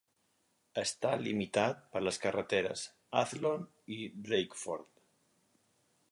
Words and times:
Està 0.83 1.09
limitat 1.25 1.83
per 1.91 2.01
les 2.05 2.17
carreteres 2.23 2.85
Athllon 3.21 3.67
y 3.97 3.99
Drakeford. 4.29 4.89